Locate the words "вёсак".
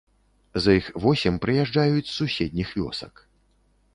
2.79-3.13